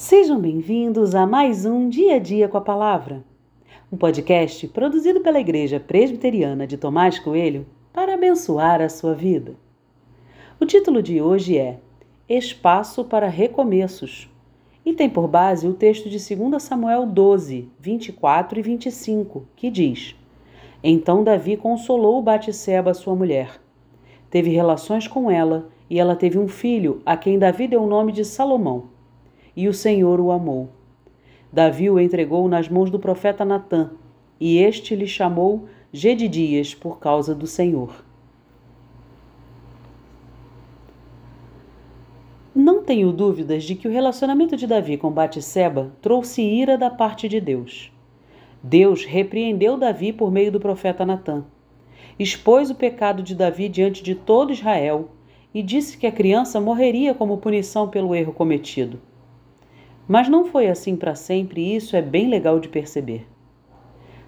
[0.00, 3.22] Sejam bem-vindos a mais um Dia a Dia com a Palavra,
[3.92, 9.56] um podcast produzido pela Igreja Presbiteriana de Tomás Coelho para abençoar a sua vida.
[10.58, 11.80] O título de hoje é
[12.26, 14.26] Espaço para Recomeços
[14.86, 20.16] e tem por base o texto de 2 Samuel 12, 24 e 25, que diz:
[20.82, 23.60] Então Davi consolou Batseba, sua mulher.
[24.30, 28.12] Teve relações com ela e ela teve um filho, a quem Davi deu o nome
[28.12, 28.98] de Salomão
[29.56, 30.68] e o Senhor o amou.
[31.52, 33.90] Davi o entregou nas mãos do profeta Natã,
[34.38, 38.04] e este lhe chamou Gedidias por causa do Senhor.
[42.54, 47.28] Não tenho dúvidas de que o relacionamento de Davi com Batseba trouxe ira da parte
[47.28, 47.92] de Deus.
[48.62, 51.44] Deus repreendeu Davi por meio do profeta Natã.
[52.18, 55.08] Expôs o pecado de Davi diante de todo Israel
[55.54, 59.00] e disse que a criança morreria como punição pelo erro cometido.
[60.10, 63.28] Mas não foi assim para sempre e isso é bem legal de perceber.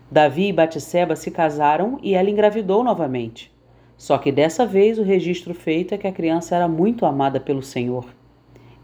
[0.09, 3.53] Davi e Batseba se casaram e ela engravidou novamente.
[3.97, 7.65] Só que dessa vez o registro feito é que a criança era muito amada pelo
[7.65, 8.07] Senhor.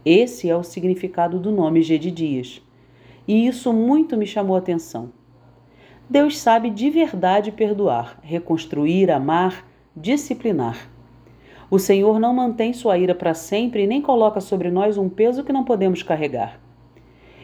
[0.03, 2.61] Esse é o significado do nome Gedidias.
[3.25, 5.09] E isso muito me chamou a atenção.
[6.09, 10.91] Deus sabe de verdade perdoar, reconstruir, amar, disciplinar.
[11.71, 15.45] O Senhor não mantém sua ira para sempre e nem coloca sobre nós um peso
[15.45, 16.59] que não podemos carregar.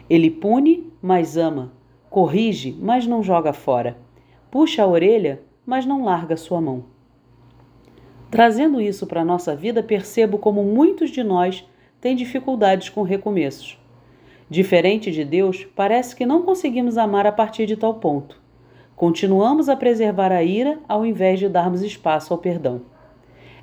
[0.08, 1.72] Ele pune, mas ama,
[2.08, 3.96] corrige, mas não joga fora,
[4.50, 6.84] puxa a orelha, mas não larga sua mão.
[8.30, 11.68] Trazendo isso para a nossa vida, percebo como muitos de nós
[12.00, 13.78] têm dificuldades com recomeços.
[14.48, 18.40] Diferente de Deus, parece que não conseguimos amar a partir de tal ponto.
[18.94, 22.82] Continuamos a preservar a ira ao invés de darmos espaço ao perdão.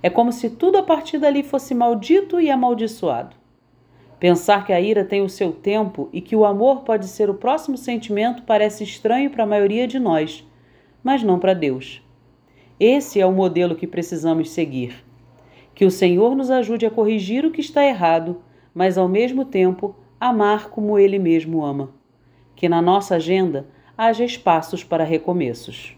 [0.02, 3.43] É como se tudo a partir dali fosse maldito e amaldiçoado.
[4.24, 7.34] Pensar que a ira tem o seu tempo e que o amor pode ser o
[7.34, 10.48] próximo sentimento parece estranho para a maioria de nós,
[11.04, 12.02] mas não para Deus.
[12.80, 15.04] Esse é o modelo que precisamos seguir.
[15.76, 18.42] Que o Senhor nos ajude a corrigir o que está errado,
[18.74, 21.90] mas ao mesmo tempo amar como Ele mesmo ama.
[22.56, 23.68] Que na nossa agenda
[23.98, 25.98] haja espaços para recomeços.